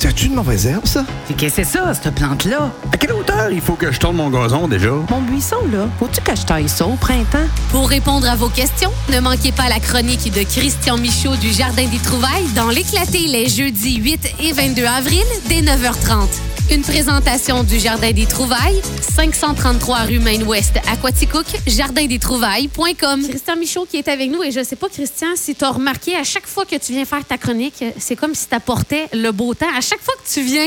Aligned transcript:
C'était-tu 0.00 0.26
une 0.26 0.34
mauvaise 0.34 0.64
herbe, 0.64 0.86
ça? 0.86 1.04
Qu'est-ce 1.26 1.56
que 1.56 1.64
c'est 1.64 1.64
ça, 1.64 1.92
cette 1.92 2.14
plante-là? 2.14 2.70
À 2.92 2.96
quelle 2.96 3.12
hauteur 3.14 3.50
il 3.50 3.60
faut 3.60 3.72
que 3.72 3.90
je 3.90 3.98
tourne 3.98 4.14
mon 4.14 4.30
gazon 4.30 4.68
déjà? 4.68 4.92
Mon 5.10 5.20
buisson, 5.22 5.56
là, 5.72 5.88
faut-tu 5.98 6.20
que 6.20 6.36
je 6.36 6.46
taille 6.46 6.68
ça 6.68 6.86
au 6.86 6.94
printemps? 6.94 7.48
Pour 7.72 7.88
répondre 7.88 8.28
à 8.28 8.36
vos 8.36 8.48
questions, 8.48 8.92
ne 9.12 9.18
manquez 9.18 9.50
pas 9.50 9.68
la 9.68 9.80
chronique 9.80 10.32
de 10.32 10.44
Christian 10.44 10.98
Michaud 10.98 11.34
du 11.34 11.52
Jardin 11.52 11.88
des 11.88 11.98
Trouvailles 11.98 12.46
dans 12.54 12.68
l'éclaté 12.68 13.26
les 13.26 13.48
jeudis 13.48 13.96
8 13.96 14.34
et 14.40 14.52
22 14.52 14.84
avril 14.84 15.24
dès 15.48 15.62
9h30. 15.62 16.28
Une 16.70 16.82
présentation 16.82 17.64
du 17.64 17.78
Jardin 17.78 18.10
des 18.12 18.26
Trouvailles, 18.26 18.82
533 19.16 20.00
rue 20.00 20.18
Maine-Ouest 20.18 20.76
à 20.86 20.96
Quaticook, 20.96 21.46
jardindestrouvailles.com. 21.66 23.26
Christian 23.26 23.56
Michaud 23.56 23.86
qui 23.90 23.96
est 23.96 24.06
avec 24.06 24.30
nous 24.30 24.42
et 24.42 24.50
je 24.50 24.62
sais 24.62 24.76
pas, 24.76 24.90
Christian, 24.90 25.28
si 25.34 25.54
tu 25.54 25.64
as 25.64 25.70
remarqué, 25.70 26.14
à 26.14 26.24
chaque 26.24 26.46
fois 26.46 26.66
que 26.66 26.76
tu 26.76 26.92
viens 26.92 27.06
faire 27.06 27.24
ta 27.24 27.38
chronique, 27.38 27.82
c'est 27.96 28.16
comme 28.16 28.34
si 28.34 28.48
tu 28.48 28.54
apportais 28.54 29.06
le 29.14 29.32
beau 29.32 29.54
temps. 29.54 29.74
À 29.74 29.80
chaque 29.80 30.02
fois 30.02 30.12
que 30.22 30.30
tu 30.30 30.42
viens, 30.42 30.66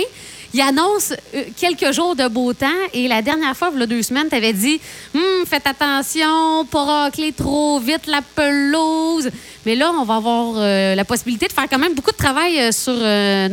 il 0.55 0.61
annonce 0.61 1.13
euh, 1.35 1.43
quelques 1.55 1.91
jours 1.91 2.15
de 2.15 2.27
beau 2.27 2.51
temps 2.53 2.67
et 2.95 3.07
la 3.07 3.21
dernière 3.21 3.55
fois, 3.55 3.69
il 3.71 3.79
y 3.79 3.83
a 3.83 3.85
deux 3.85 4.01
semaines, 4.01 4.27
tu 4.27 4.35
avais 4.35 4.53
dit 4.53 4.81
Hum, 5.13 5.45
faites 5.45 5.67
attention, 5.67 6.65
pas 6.65 6.83
racler 6.83 7.31
trop 7.31 7.79
vite 7.79 8.07
la 8.07 8.21
pelouse. 8.23 9.29
Mais 9.67 9.75
là, 9.75 9.91
on 9.95 10.03
va 10.03 10.15
avoir 10.15 10.55
euh, 10.57 10.95
la 10.95 11.05
possibilité 11.05 11.47
de 11.47 11.53
faire 11.53 11.67
quand 11.69 11.77
même 11.77 11.93
beaucoup 11.93 12.11
de 12.11 12.17
travail 12.17 12.59
euh, 12.59 12.71
sur 12.71 12.93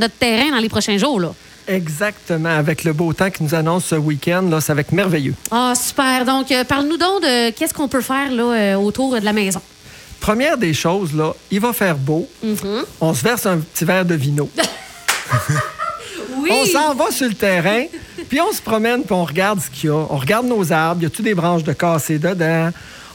notre 0.00 0.14
terrain 0.14 0.50
dans 0.50 0.62
les 0.62 0.70
prochains 0.70 0.96
jours. 0.96 1.34
Exactement. 1.68 2.48
Avec 2.48 2.84
le 2.84 2.92
beau 2.92 3.12
temps 3.12 3.30
qui 3.30 3.42
nous 3.42 3.54
annonce 3.54 3.84
ce 3.84 3.94
week-end, 3.94 4.42
là, 4.42 4.60
ça 4.60 4.74
va 4.74 4.80
être 4.80 4.92
merveilleux. 4.92 5.34
Ah, 5.50 5.74
super. 5.76 6.24
Donc, 6.24 6.50
euh, 6.50 6.64
parle-nous 6.64 6.96
donc 6.96 7.22
de 7.22 7.50
qu'est-ce 7.50 7.74
qu'on 7.74 7.88
peut 7.88 8.00
faire 8.00 8.30
là, 8.32 8.42
euh, 8.42 8.74
autour 8.76 9.14
de 9.14 9.24
la 9.24 9.32
maison. 9.32 9.60
Première 10.18 10.56
des 10.58 10.74
choses, 10.74 11.14
là, 11.14 11.32
il 11.50 11.60
va 11.60 11.72
faire 11.72 11.96
beau. 11.96 12.28
Mm-hmm. 12.44 12.84
On 13.00 13.14
se 13.14 13.22
verse 13.22 13.46
un 13.46 13.58
petit 13.58 13.84
verre 13.84 14.04
de 14.04 14.14
vino. 14.14 14.50
Oui! 16.40 16.50
On 16.52 16.66
s'en 16.66 16.94
va 16.94 17.10
sur 17.10 17.28
le 17.28 17.34
terrain, 17.34 17.84
puis 18.28 18.40
on 18.40 18.52
se 18.52 18.62
promène, 18.62 19.02
puis 19.02 19.12
on 19.12 19.24
regarde 19.24 19.60
ce 19.60 19.68
qu'il 19.70 19.90
y 19.90 19.92
a. 19.92 19.96
On 19.96 20.16
regarde 20.16 20.46
nos 20.46 20.72
arbres. 20.72 21.02
Y 21.02 21.06
a-tu 21.06 21.22
des 21.22 21.34
branches 21.34 21.64
de 21.64 21.72
cassé 21.72 22.18
dedans? 22.18 22.70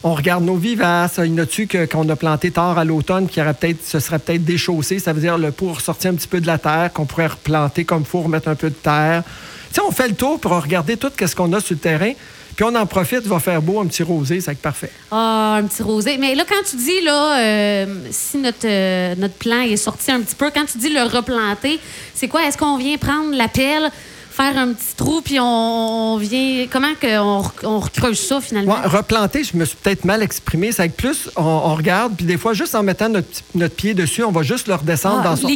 On 0.05 0.13
regarde 0.13 0.43
nos 0.43 0.55
vivaces. 0.55 1.17
Y 1.17 1.29
en 1.29 1.37
a-tu 1.37 1.67
qu'on 1.67 2.07
a 2.09 2.15
planté 2.15 2.51
tard 2.51 2.77
à 2.77 2.83
l'automne, 2.83 3.27
qui 3.27 3.41
aurait 3.41 3.53
peut-être, 3.53 3.85
ce 3.85 3.99
serait 3.99 4.19
peut-être 4.19 4.43
déchaussé? 4.43 4.99
Ça 4.99 5.13
veut 5.13 5.21
dire 5.21 5.37
le 5.37 5.51
pot 5.51 5.73
ressortir 5.73 6.11
un 6.11 6.15
petit 6.15 6.27
peu 6.27 6.41
de 6.41 6.47
la 6.47 6.57
terre, 6.57 6.91
qu'on 6.93 7.05
pourrait 7.05 7.27
replanter 7.27 7.85
comme 7.85 8.01
il 8.01 8.05
faut, 8.05 8.21
remettre 8.21 8.49
un 8.49 8.55
peu 8.55 8.69
de 8.69 8.75
terre. 8.75 9.23
Tu 9.69 9.75
sais, 9.75 9.81
on 9.87 9.91
fait 9.91 10.09
le 10.09 10.15
tour 10.15 10.39
pour 10.39 10.51
regarder 10.51 10.97
tout 10.97 11.11
ce 11.17 11.35
qu'on 11.35 11.51
a 11.53 11.59
sur 11.59 11.75
le 11.75 11.79
terrain, 11.79 12.11
puis 12.55 12.65
on 12.65 12.75
en 12.75 12.85
profite, 12.85 13.21
il 13.23 13.29
va 13.29 13.39
faire 13.39 13.61
beau, 13.61 13.79
un 13.79 13.87
petit 13.87 14.03
rosé, 14.03 14.37
être 14.37 14.59
parfait. 14.59 14.91
Ah, 15.09 15.55
un 15.57 15.63
petit 15.63 15.81
rosé. 15.81 16.17
Mais 16.17 16.35
là, 16.35 16.43
quand 16.47 16.63
tu 16.69 16.75
dis, 16.75 17.01
là, 17.01 17.39
euh, 17.39 17.85
si 18.11 18.37
notre, 18.37 18.65
euh, 18.67 19.15
notre 19.17 19.33
plan 19.35 19.61
est 19.61 19.77
sorti 19.77 20.11
un 20.11 20.21
petit 20.21 20.35
peu, 20.35 20.51
quand 20.53 20.65
tu 20.65 20.77
dis 20.77 20.89
le 20.89 21.01
replanter, 21.01 21.79
c'est 22.13 22.27
quoi? 22.27 22.45
Est-ce 22.45 22.57
qu'on 22.57 22.77
vient 22.77 22.97
prendre 22.97 23.35
la 23.35 23.47
pelle, 23.47 23.89
faire 24.35 24.57
un 24.57 24.73
petit 24.73 24.95
trou, 24.97 25.21
puis 25.21 25.39
on, 25.39 26.13
on 26.13 26.17
vient. 26.17 26.65
Comment 26.71 26.93
qu'on 26.99 27.39
rec- 27.39 27.63
on 27.63 27.79
recreuse 27.79 28.19
ça, 28.19 28.41
finalement? 28.41 28.73
Ouais, 28.73 28.87
replanter, 28.87 29.43
je 29.43 29.55
me 29.55 29.65
suis 29.65 29.77
peut-être 29.77 30.05
mal 30.05 30.21
exprimé. 30.23 30.71
C'est 30.71 30.89
que 30.89 30.95
plus 30.95 31.29
on, 31.35 31.41
on 31.43 31.75
regarde, 31.75 32.15
puis 32.15 32.25
des 32.25 32.37
fois, 32.37 32.53
juste 32.53 32.75
en 32.75 32.83
mettant 32.83 33.09
notre, 33.09 33.27
pied 33.75 33.93
dessus, 33.93 34.23
on 34.23 34.31
va 34.31 34.41
juste 34.43 34.67
le 34.67 34.75
redescendre 34.75 35.21
Ah, 35.21 35.29
dans 35.29 35.35
son 35.35 35.47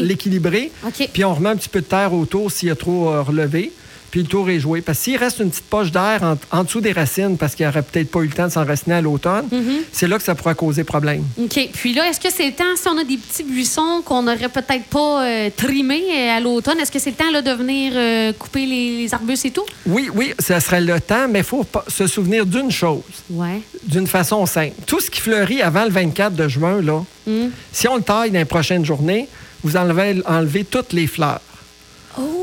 l'équilibrer. 0.00 0.72
Puis 1.12 1.24
on 1.24 1.34
remet 1.34 1.48
un 1.50 1.56
petit 1.56 1.68
peu 1.68 1.80
de 1.80 1.86
terre 1.86 2.12
autour 2.14 2.50
s'il 2.52 2.68
y 2.68 2.70
a 2.70 2.76
trop 2.76 3.10
euh, 3.10 3.22
relevé. 3.22 3.72
Puis 4.10 4.20
le 4.22 4.26
tour 4.26 4.48
est 4.50 4.58
joué. 4.60 4.80
Parce 4.80 4.98
que 4.98 5.04
s'il 5.04 5.16
reste 5.16 5.38
une 5.38 5.50
petite 5.50 5.64
poche 5.66 5.90
d'air 5.92 6.22
en, 6.22 6.36
en 6.58 6.64
dessous 6.64 6.80
des 6.80 6.92
racines, 6.92 7.36
parce 7.38 7.54
qu'il 7.54 7.66
n'aurait 7.66 7.82
peut-être 7.82 8.10
pas 8.10 8.20
eu 8.20 8.26
le 8.26 8.32
temps 8.32 8.46
de 8.46 8.52
s'enraciner 8.52 8.96
à 8.96 9.00
l'automne, 9.00 9.46
Mm-hmm. 9.50 9.80
c'est 9.92 10.06
là 10.08 10.16
que 10.18 10.22
ça 10.24 10.34
pourra 10.34 10.54
causer 10.54 10.84
problème. 10.84 11.24
OK. 11.40 11.68
Puis 11.72 11.94
là, 11.94 12.08
est-ce 12.08 12.20
que 12.20 12.30
c'est 12.32 12.46
le 12.46 12.52
temps, 12.52 12.64
si 12.76 12.88
on 12.88 12.98
a 12.98 13.04
des 13.04 13.16
petits 13.16 13.42
buissons 13.44 14.02
qu'on 14.04 14.22
n'aurait 14.22 14.48
peut-être 14.48 14.84
pas 14.90 15.24
euh, 15.24 15.50
trimés 15.56 16.02
euh, 16.12 16.36
à 16.36 16.40
l'automne, 16.40 16.78
est-ce 16.80 16.90
que 16.92 16.98
c'est 16.98 17.10
le 17.10 17.16
temps 17.16 17.30
là, 17.30 17.42
de 17.42 17.50
venir 17.52 17.92
euh, 17.94 18.32
couper 18.32 18.66
les, 18.66 18.96
les 19.02 19.14
arbustes 19.14 19.44
et 19.46 19.50
tout? 19.50 19.64
Oui, 19.86 20.08
oui, 20.14 20.32
ça 20.38 20.60
serait 20.60 20.80
le 20.80 21.00
temps, 21.00 21.26
mais 21.28 21.40
il 21.40 21.44
faut 21.44 21.64
se 21.88 22.06
souvenir 22.06 22.46
d'une 22.46 22.70
chose, 22.70 23.02
Ouais. 23.30 23.60
d'une 23.84 24.06
façon 24.06 24.44
simple. 24.46 24.74
Tout 24.86 25.00
ce 25.00 25.10
qui 25.10 25.20
fleurit 25.20 25.62
avant 25.62 25.84
le 25.84 25.90
24 25.90 26.34
de 26.34 26.48
juin, 26.48 26.80
là, 26.82 27.02
Mm. 27.26 27.48
si 27.72 27.86
on 27.86 27.96
le 27.96 28.02
taille 28.02 28.30
dans 28.30 28.38
les 28.38 28.44
prochaines 28.46 28.84
journées, 28.84 29.28
vous 29.62 29.76
enlevez, 29.76 30.22
enlevez 30.26 30.64
toutes 30.64 30.92
les 30.94 31.06
fleurs. 31.06 31.40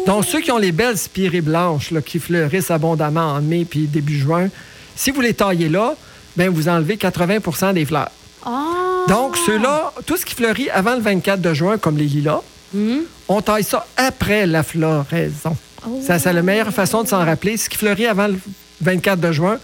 Donc, 0.08 0.26
ceux 0.26 0.40
qui 0.40 0.52
ont 0.52 0.58
les 0.58 0.72
belles 0.72 0.98
spirées 0.98 1.42
blanches 1.42 1.92
là, 1.92 2.02
qui 2.02 2.18
fleurissent 2.18 2.72
abondamment 2.72 3.34
en 3.34 3.42
mai 3.42 3.66
puis 3.70 3.88
début 3.88 4.18
juin, 4.18 4.48
si 4.96 5.12
vous 5.12 5.22
les 5.22 5.34
taillez 5.34 5.70
là, 5.70 5.94
ben 6.36 6.50
vous 6.50 6.70
enlevez 6.70 6.96
80% 6.96 7.74
des 7.74 7.86
fleurs. 7.86 8.10
Ah! 8.46 9.06
Donc, 9.10 9.38
ceux-là, 9.46 9.92
tout 10.06 10.18
ce 10.18 10.26
qui 10.26 10.34
fleurit 10.34 10.70
avant 10.70 10.96
le 10.96 11.02
24 11.02 11.42
de 11.42 11.54
juin, 11.54 11.78
comme 11.78 11.98
les 11.98 12.06
lilas, 12.06 12.42
Mm. 12.74 13.00
on 13.30 13.42
taille 13.42 13.64
ça 13.64 13.86
après 13.96 14.46
la 14.46 14.62
floraison. 14.62 15.56
Oh. 15.88 16.02
Ça, 16.06 16.20
c'est 16.20 16.34
la 16.34 16.42
meilleure 16.42 16.74
façon 16.74 17.02
de 17.04 17.08
s'en 17.08 17.24
rappeler. 17.24 17.56
Ce 17.56 17.70
qui 17.70 17.78
fleurit 17.78 18.06
avant 18.08 18.28
le 18.28 18.38
24 18.82 19.22
de 19.22 19.32
juin, 19.32 19.58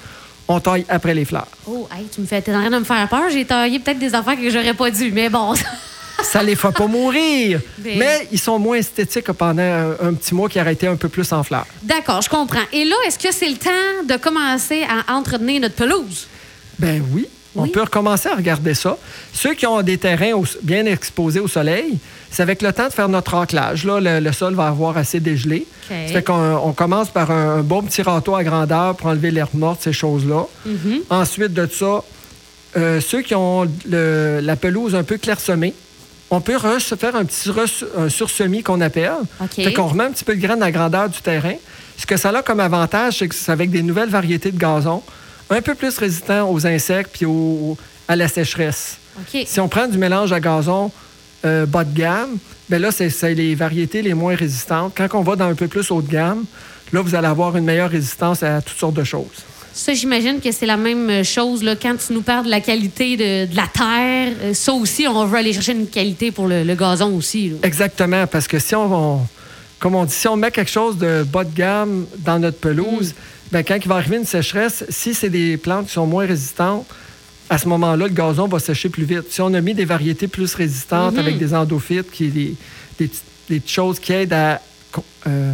on 0.48 0.60
taille 0.62 0.86
après 0.88 1.14
les 1.14 1.26
fleurs. 1.26 1.48
Oh, 1.68 1.88
hey, 1.94 2.06
tu 2.14 2.22
me 2.22 2.26
fais, 2.26 2.42
t'es 2.42 2.56
en 2.56 2.62
train 2.62 2.70
de 2.70 2.78
me 2.80 2.84
faire 2.86 3.08
peur. 3.10 3.24
J'ai 3.30 3.44
taillé 3.46 3.80
peut-être 3.80 4.00
des 4.00 4.16
affaires 4.16 4.38
que 4.38 4.50
j'aurais 4.50 4.74
pas 4.74 4.90
dû, 4.90 5.12
mais 5.12 5.30
bon. 5.30 5.54
Ça 6.24 6.42
les 6.44 6.56
fera 6.56 6.72
pas 6.72 6.88
mourir, 6.88 7.60
mais 7.84 8.28
ils 8.32 8.40
sont 8.40 8.58
moins 8.60 8.78
esthétiques 8.78 9.26
que 9.26 9.32
pendant 9.32 9.62
un, 10.02 10.14
petit 10.14 10.34
mois 10.34 10.50
qui 10.50 10.60
aurait 10.60 10.74
été 10.74 10.88
un 10.88 10.96
peu 10.96 11.10
plus 11.10 11.32
en 11.32 11.44
fleurs. 11.44 11.68
D'accord, 11.84 12.22
je 12.22 12.30
comprends. 12.30 12.64
Et 12.72 12.86
là, 12.86 12.96
est-ce 13.08 13.20
que 13.20 13.32
c'est 13.34 13.50
le 13.50 13.58
temps 13.58 14.06
de 14.08 14.16
commencer 14.18 14.84
à 14.84 15.14
entretenir 15.16 15.62
notre 15.62 15.76
pelouse? 15.76 16.28
Ben 16.80 17.04
oui. 17.14 17.28
On 17.56 17.68
peut 17.68 17.82
recommencer 17.82 18.30
à 18.30 18.36
regarder 18.36 18.74
ça. 18.74 18.98
Ceux 19.32 19.54
qui 19.54 19.68
ont 19.68 19.80
des 19.84 20.00
terrains 20.00 20.34
au- 20.34 20.44
bien 20.64 20.88
exposés 20.88 21.40
au 21.40 21.48
soleil, 21.48 22.00
c'est 22.32 22.42
avec 22.42 22.64
le 22.64 22.74
temps 22.74 22.88
de 22.88 22.94
faire 22.94 23.08
notre 23.10 23.36
raclage. 23.36 23.86
Là, 23.86 24.00
le, 24.00 24.20
le 24.20 24.32
sol 24.32 24.56
va 24.56 24.66
avoir 24.70 24.98
assez 24.98 25.20
dégelé. 25.20 25.68
OK. 25.88 25.96
Ça 26.08 26.14
fait 26.14 26.24
qu'on 26.24 26.56
on 26.64 26.74
commence 26.74 27.10
par 27.12 27.30
un, 27.30 27.58
un 27.60 27.62
bon 27.62 27.84
petit 27.84 28.02
râteau 28.02 28.34
à 28.34 28.44
grandeur 28.44 28.96
pour 28.96 29.06
enlever 29.08 29.30
l'herbe 29.30 29.54
morte, 29.54 29.84
ces 29.84 29.94
choses-là. 29.94 30.48
Mm-hmm. 30.68 31.02
Ensuite 31.12 31.54
de 31.54 31.68
ça, 31.72 32.04
euh, 32.76 33.00
ceux 33.00 33.22
qui 33.22 33.36
ont 33.36 33.70
le- 33.88 34.40
la 34.42 34.56
pelouse 34.56 34.96
un 34.96 35.04
peu 35.04 35.18
clairsemée, 35.20 35.76
on 36.34 36.42
peut 36.42 36.58
faire 36.58 37.16
un 37.16 37.26
petit 37.26 37.50
un 37.98 38.10
sursemis 38.10 38.64
qu'on 38.64 38.82
appelle. 38.82 39.14
OK. 39.42 39.56
Fait 39.56 39.74
qu'on 39.74 39.88
remet 39.88 40.06
un 40.06 40.12
petit 40.12 40.24
peu 40.24 40.36
de 40.36 40.42
graines 40.42 40.62
à 40.62 40.66
la 40.66 40.72
grandeur 40.72 41.10
du 41.10 41.22
terrain. 41.22 41.56
Ce 41.98 42.06
que 42.06 42.18
ça 42.18 42.30
a 42.30 42.42
comme 42.42 42.60
avantage, 42.60 43.20
c'est 43.20 43.28
que 43.28 43.36
c'est 43.36 43.52
avec 43.52 43.70
des 43.70 43.84
nouvelles 43.84 44.10
variétés 44.10 44.52
de 44.52 44.58
gazon, 44.58 45.04
un 45.50 45.62
peu 45.62 45.76
plus 45.76 45.98
résistants 45.98 46.50
aux 46.52 46.66
insectes 46.66 47.12
puis 47.14 47.28
à 48.08 48.16
la 48.16 48.28
sécheresse. 48.28 48.98
Si 49.46 49.60
on 49.60 49.68
prend 49.68 49.88
du 49.88 49.98
mélange 49.98 50.34
à 50.34 50.40
gazon 50.40 50.92
euh, 51.46 51.66
bas 51.66 51.84
de 51.84 51.96
gamme, 51.96 52.38
ben 52.70 52.82
là, 52.82 52.92
c'est 52.92 53.34
les 53.34 53.54
variétés 53.54 54.02
les 54.02 54.14
moins 54.14 54.36
résistantes. 54.36 54.94
Quand 54.96 55.08
on 55.14 55.22
va 55.22 55.36
dans 55.36 55.50
un 55.50 55.56
peu 55.56 55.68
plus 55.68 55.92
haut 55.92 56.02
de 56.02 56.10
gamme, 56.10 56.46
là, 56.92 57.02
vous 57.02 57.14
allez 57.14 57.28
avoir 57.28 57.56
une 57.58 57.66
meilleure 57.66 57.90
résistance 57.90 58.42
à 58.42 58.62
toutes 58.62 58.78
sortes 58.78 58.96
de 58.96 59.04
choses. 59.04 59.44
Ça, 59.74 59.94
j'imagine 59.94 60.40
que 60.40 60.52
c'est 60.52 60.66
la 60.66 60.78
même 60.78 61.24
chose 61.24 61.64
là, 61.64 61.76
quand 61.76 61.96
tu 61.96 62.14
nous 62.14 62.22
parles 62.22 62.46
de 62.46 62.50
la 62.52 62.62
qualité 62.62 63.18
de, 63.18 63.52
de 63.52 63.56
la 63.56 63.68
terre. 63.68 64.34
euh, 64.44 64.54
Ça 64.54 64.74
aussi, 64.74 65.08
on 65.08 65.26
veut 65.26 65.38
aller 65.38 65.54
chercher 65.54 65.72
une 65.74 65.88
qualité 65.88 66.32
pour 66.32 66.48
le, 66.48 66.64
le 66.64 66.76
gazon 66.76 67.16
aussi. 67.16 67.50
là. 67.50 67.56
Exactement, 67.64 68.28
parce 68.28 68.48
que 68.48 68.60
si 68.60 68.76
on, 68.76 69.16
on- 69.16 69.28
comme 69.80 69.96
on 69.96 70.06
dit, 70.06 70.14
si 70.14 70.28
on 70.28 70.36
met 70.38 70.52
quelque 70.52 70.72
chose 70.72 70.98
de 70.98 71.24
bas 71.24 71.44
de 71.44 71.54
gamme 71.54 72.06
dans 72.20 72.40
notre 72.40 72.58
pelouse, 72.60 73.14
ben, 73.52 73.64
quand 73.64 73.76
il 73.76 73.88
va 73.88 73.96
arriver 73.96 74.18
une 74.18 74.26
sécheresse, 74.26 74.86
si 74.90 75.14
c'est 75.14 75.30
des 75.30 75.58
plantes 75.58 75.88
qui 75.88 75.94
sont 75.94 76.08
moins 76.08 76.26
résistantes, 76.26 76.86
à 77.50 77.58
ce 77.58 77.68
moment-là, 77.68 78.08
le 78.08 78.14
gazon 78.14 78.48
va 78.48 78.60
sécher 78.60 78.88
plus 78.90 79.04
vite. 79.04 79.24
Si 79.30 79.42
on 79.42 79.54
a 79.54 79.60
mis 79.62 79.74
des 79.74 79.86
variétés 79.86 80.28
plus 80.28 80.56
résistantes 80.56 81.18
avec 81.18 81.38
des 81.38 81.54
endophytes, 81.54 82.10
qui 82.10 82.30
des, 82.30 82.56
des, 83.50 83.62
choses 83.68 84.00
qui 84.00 84.14
aident 84.14 84.34
à 84.34 84.62
euh, 85.28 85.54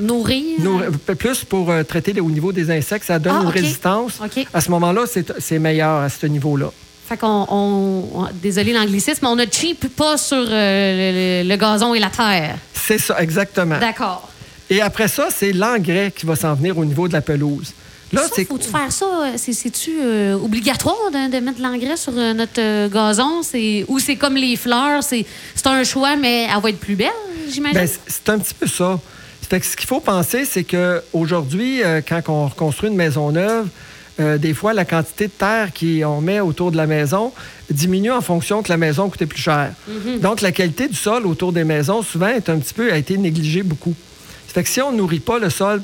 Nourrir? 0.00 0.60
nourrir- 0.60 0.90
plus 1.18 1.44
pour 1.44 1.70
euh, 1.70 1.82
traiter 1.82 2.18
au 2.20 2.30
niveau 2.30 2.52
des 2.52 2.70
insectes, 2.70 3.06
ça 3.06 3.18
donne 3.18 3.36
Ah, 3.38 3.42
une 3.42 3.48
résistance. 3.48 4.18
À 4.52 4.60
ce 4.60 4.70
moment-là, 4.70 5.04
c'est 5.38 5.58
meilleur 5.58 6.02
à 6.02 6.08
ce 6.08 6.26
niveau-là. 6.26 6.70
Fait 7.08 7.16
qu'on. 7.16 7.46
on- 7.48 8.26
désolé 8.42 8.72
l'anglicisme, 8.72 9.26
on 9.26 9.36
ne 9.36 9.44
cheap 9.50 9.94
pas 9.94 10.16
sur 10.16 10.36
euh, 10.48 11.42
le, 11.44 11.56
gazon 11.56 11.94
et 11.94 12.00
la 12.00 12.10
terre. 12.10 12.56
C'est 12.74 12.98
ça, 12.98 13.20
exactement. 13.22 13.78
D'accord. 13.78 14.28
Et 14.68 14.80
après 14.80 15.06
ça, 15.06 15.28
c'est 15.34 15.52
l'engrais 15.52 16.12
qui 16.14 16.26
va 16.26 16.34
s'en 16.34 16.54
venir 16.54 16.76
au 16.76 16.84
niveau 16.84 17.06
de 17.06 17.12
la 17.12 17.20
pelouse. 17.20 17.72
Là, 18.12 18.22
c'est 18.34 18.44
faut-tu 18.44 18.68
faire 18.68 18.90
ça? 18.90 19.04
euh, 19.06 19.32
c'est- 19.36 19.52
C'est-tu 19.52 19.92
euh, 20.02 20.34
obligatoire 20.34 20.96
de, 21.12 21.30
de 21.30 21.38
mettre 21.44 21.58
de 21.58 21.62
l'engrais 21.62 21.96
sur 21.96 22.12
euh, 22.16 22.32
notre 22.34 22.88
gazon? 22.88 23.42
C'est- 23.42 23.84
Ou 23.88 23.98
c'est 24.00 24.16
comme 24.16 24.34
les 24.36 24.56
fleurs, 24.56 25.02
c'est 25.04 25.24
c'est 25.54 25.66
un 25.68 25.82
choix, 25.84 26.16
mais 26.16 26.48
elle 26.52 26.60
va 26.60 26.70
être 26.70 26.78
plus 26.80 26.94
belle, 26.96 27.08
j'imagine? 27.48 27.78
Ben, 27.78 27.88
c'est 28.06 28.28
un 28.30 28.38
petit 28.38 28.54
peu 28.54 28.66
ça. 28.66 28.98
Fait 29.48 29.60
que 29.60 29.66
ce 29.66 29.76
qu'il 29.76 29.86
faut 29.86 30.00
penser, 30.00 30.44
c'est 30.44 30.64
qu'aujourd'hui, 30.64 31.82
quand 32.08 32.20
on 32.28 32.46
reconstruit 32.48 32.90
une 32.90 32.96
maison 32.96 33.30
neuve, 33.30 33.68
euh, 34.18 34.38
des 34.38 34.54
fois, 34.54 34.72
la 34.72 34.84
quantité 34.84 35.26
de 35.26 35.32
terre 35.32 35.68
qu'on 35.78 36.20
met 36.20 36.40
autour 36.40 36.70
de 36.70 36.76
la 36.76 36.86
maison 36.86 37.32
diminue 37.68 38.10
en 38.12 38.22
fonction 38.22 38.62
que 38.62 38.70
la 38.70 38.78
maison 38.78 39.10
coûtait 39.10 39.26
plus 39.26 39.40
cher. 39.40 39.72
Donc, 40.20 40.40
la 40.40 40.52
qualité 40.52 40.88
du 40.88 40.94
sol 40.94 41.26
autour 41.26 41.52
des 41.52 41.64
maisons, 41.64 42.02
souvent, 42.02 42.28
est 42.28 42.48
un 42.48 42.58
petit 42.58 42.72
peu, 42.72 42.92
a 42.92 42.96
été 42.96 43.18
négligée 43.18 43.62
beaucoup. 43.62 43.94
Fait 44.48 44.62
que 44.62 44.68
si 44.70 44.80
on 44.80 44.90
ne 44.90 44.96
nourrit 44.96 45.20
pas 45.20 45.38
le 45.38 45.50
sol, 45.50 45.82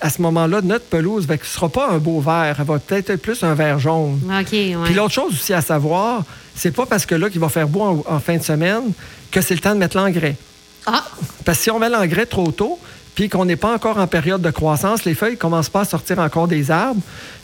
à 0.00 0.08
ce 0.08 0.22
moment-là, 0.22 0.62
notre 0.62 0.86
pelouse 0.86 1.28
ne 1.28 1.36
sera 1.42 1.68
pas 1.68 1.90
un 1.90 1.98
beau 1.98 2.20
vert. 2.20 2.56
Elle 2.58 2.64
va 2.64 2.78
peut-être 2.78 3.10
être 3.10 3.20
plus 3.20 3.42
un 3.42 3.52
vert 3.54 3.78
jaune. 3.78 4.20
OK, 4.24 4.52
ouais. 4.52 4.76
Puis 4.84 4.94
l'autre 4.94 5.12
chose 5.12 5.32
aussi 5.32 5.52
à 5.52 5.60
savoir, 5.60 6.22
c'est 6.54 6.70
pas 6.70 6.86
parce 6.86 7.04
que 7.04 7.14
là 7.14 7.28
qu'il 7.28 7.40
va 7.40 7.48
faire 7.50 7.68
beau 7.68 7.82
en, 7.82 8.04
en 8.14 8.20
fin 8.20 8.38
de 8.38 8.42
semaine 8.42 8.92
que 9.30 9.40
c'est 9.42 9.54
le 9.54 9.60
temps 9.60 9.74
de 9.74 9.80
mettre 9.80 9.98
l'engrais. 9.98 10.36
Ah, 10.90 11.04
Parce 11.44 11.58
que 11.58 11.64
si 11.64 11.70
on 11.70 11.78
met 11.78 11.88
l'engrais 11.88 12.26
trop 12.26 12.50
tôt, 12.50 12.78
puis 13.14 13.28
qu'on 13.28 13.44
n'est 13.44 13.56
pas 13.56 13.74
encore 13.74 13.98
en 13.98 14.06
période 14.06 14.40
de 14.42 14.50
croissance, 14.50 15.04
les 15.04 15.14
feuilles 15.14 15.32
ne 15.32 15.36
commencent 15.36 15.68
pas 15.68 15.80
à 15.80 15.84
sortir 15.84 16.18
encore 16.20 16.46
des 16.48 16.70
arbres. 16.70 17.00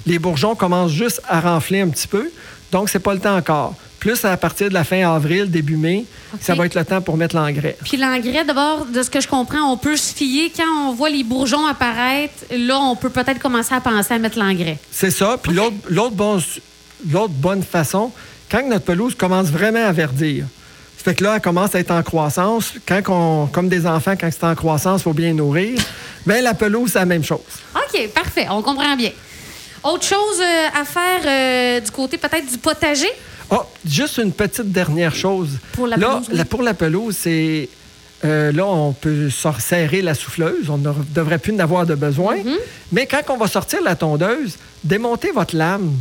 Les 0.07 0.19
bourgeons 0.19 0.55
commencent 0.55 0.93
juste 0.93 1.21
à 1.29 1.41
renfler 1.41 1.81
un 1.81 1.89
petit 1.89 2.07
peu. 2.07 2.31
Donc, 2.73 2.89
c'est 2.89 3.01
pas 3.01 3.13
le 3.15 3.21
temps 3.21 3.37
encore. 3.37 3.75
Plus 3.99 4.25
à 4.25 4.37
partir 4.37 4.69
de 4.69 4.75
la 4.75 4.85
fin 4.85 5.11
avril, 5.13 5.51
début 5.51 5.77
mai, 5.77 6.05
ça 6.41 6.55
va 6.55 6.67
être 6.67 6.75
le 6.75 6.85
temps 6.85 7.01
pour 7.01 7.17
mettre 7.17 7.35
l'engrais. 7.37 7.77
puis 7.83 7.97
l'engrais, 7.97 8.45
d'abord, 8.45 8.85
de 8.85 9.03
ce 9.03 9.09
que 9.11 9.21
je 9.21 9.27
comprends, 9.29 9.63
on 9.73 9.77
peut 9.79 9.97
se 9.97 10.15
fier 10.15 10.53
quand 10.57 10.89
on 10.89 10.93
voit 10.95 11.09
les 11.11 11.25
bourgeons 11.25 11.67
apparaître. 11.67 12.35
Là, 12.57 12.79
on 12.81 12.97
peut 12.97 13.09
peut-être 13.11 13.39
commencer 13.41 13.75
à 13.75 13.81
penser 13.81 14.15
à 14.15 14.19
mettre 14.19 14.39
l'engrais. 14.39 14.79
C'est 14.93 15.11
ça. 15.11 15.39
Puis 15.43 15.53
l'autre- 15.53 15.75
l'autre 15.89 16.15
bon- 16.15 16.43
l'autre 17.11 17.33
bonne 17.35 17.63
façon, 17.63 18.13
quand 18.51 18.67
notre 18.69 18.85
pelouse 18.85 19.15
commence 19.15 19.47
vraiment 19.49 19.85
à 19.87 19.93
verdir, 19.93 20.45
fait 21.05 21.15
que 21.15 21.23
là, 21.23 21.35
elle 21.37 21.41
commence 21.43 21.75
à 21.75 21.81
être 21.81 21.91
en 21.91 22.03
croissance. 22.03 22.73
Quand 22.89 23.01
on, 23.09 23.47
comme 23.47 23.69
des 23.69 23.87
enfants, 23.87 24.15
quand 24.19 24.31
c'est 24.33 24.45
en 24.45 24.55
croissance, 24.55 25.03
il 25.03 25.05
faut 25.05 25.13
bien 25.13 25.35
nourrir. 25.35 25.79
Bien, 26.27 26.41
la 26.41 26.55
pelouse, 26.55 26.91
c'est 26.95 26.99
la 26.99 27.05
même 27.05 27.23
chose. 27.23 27.41
OK, 27.77 28.09
parfait. 28.15 28.47
On 28.51 28.63
comprend 28.63 28.97
bien. 28.97 29.11
Autre 29.83 30.05
chose 30.07 30.41
euh, 30.41 30.81
à 30.81 30.85
faire 30.87 31.21
euh, 31.27 31.81
du 31.81 31.91
côté 31.91 32.17
peut-être 32.17 32.51
du 32.51 32.57
potager? 32.57 33.11
Oh, 33.51 33.61
juste 33.87 34.17
une 34.17 34.33
petite 34.33 34.73
dernière 34.73 35.15
chose. 35.15 35.59
Pour 35.73 35.87
la 35.87 35.99
là, 35.99 36.09
pelouse, 36.09 36.27
oui. 36.31 36.37
la- 36.39 36.45
pour 36.47 36.63
la 36.63 36.73
pelouse, 36.73 37.17
c'est. 37.21 37.69
euh, 38.25 38.51
là, 38.53 38.65
on 38.65 38.93
peut 38.95 39.29
serrer 39.59 40.01
la 40.01 40.15
souffleuse. 40.15 40.71
On 40.71 40.79
ne 40.79 40.91
devrait 41.15 41.37
plus 41.39 41.53
en 41.55 41.59
avoir 41.59 41.85
de 41.85 41.95
besoin. 41.95 42.37
Mm-hmm. 42.37 42.57
Mais 42.93 43.07
quand 43.07 43.21
on 43.29 43.37
va 43.37 43.47
sortir 43.47 43.83
la 43.83 43.95
tondeuse, 43.95 44.57
démontez 44.83 45.33
votre 45.33 45.55
lame. 45.55 45.93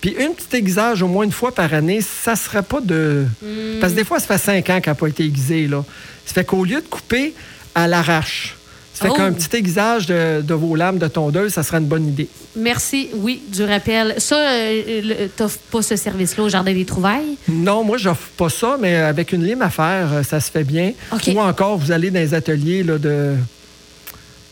Puis 0.00 0.10
une 0.18 0.34
petite 0.34 0.52
aiguisage 0.54 1.02
au 1.02 1.08
moins 1.08 1.24
une 1.24 1.32
fois 1.32 1.52
par 1.54 1.72
année, 1.74 2.00
ça 2.00 2.32
ne 2.32 2.36
serait 2.36 2.62
pas 2.62 2.80
de. 2.80 3.24
Mm. 3.42 3.80
Parce 3.80 3.92
que 3.92 3.98
des 3.98 4.04
fois, 4.04 4.20
ça 4.20 4.26
fait 4.26 4.38
cinq 4.38 4.70
ans 4.70 4.80
qu'elle 4.80 4.90
n'a 4.92 4.94
pas 4.94 5.08
été 5.08 5.24
aiguisée. 5.24 5.66
Là. 5.66 5.84
Ça 6.24 6.34
fait 6.34 6.44
qu'au 6.44 6.64
lieu 6.64 6.80
de 6.80 6.86
couper, 6.86 7.34
à 7.74 7.86
l'arrache. 7.88 8.56
Ça 8.94 9.04
fait 9.06 9.10
Oh. 9.12 9.16
qu'un 9.16 9.32
petit 9.32 9.54
aiguisage 9.56 10.06
de, 10.06 10.40
de 10.40 10.54
vos 10.54 10.74
lames 10.74 10.96
de 10.98 11.06
tondeuse, 11.06 11.52
ça 11.52 11.62
serait 11.62 11.76
une 11.78 11.84
bonne 11.86 12.06
idée. 12.08 12.28
Merci, 12.56 13.10
oui, 13.14 13.42
du 13.52 13.62
rappel. 13.62 14.14
Ça, 14.16 14.36
euh, 14.36 15.28
tu 15.36 15.42
n'offres 15.42 15.58
pas 15.70 15.82
ce 15.82 15.96
service-là 15.96 16.44
au 16.44 16.48
Jardin 16.48 16.72
des 16.72 16.86
Trouvailles? 16.86 17.36
Non, 17.46 17.84
moi, 17.84 17.98
je 17.98 18.08
n'offre 18.08 18.28
pas 18.38 18.48
ça, 18.48 18.78
mais 18.80 18.96
avec 18.96 19.32
une 19.32 19.44
lime 19.44 19.60
à 19.60 19.68
faire, 19.68 20.08
euh, 20.14 20.22
ça 20.22 20.40
se 20.40 20.50
fait 20.50 20.64
bien. 20.64 20.92
Ou 21.28 21.40
encore, 21.40 21.76
vous 21.76 21.92
allez 21.92 22.10
dans 22.10 22.20
les 22.20 22.32
ateliers 22.32 22.82
là, 22.82 22.96
de 22.96 23.34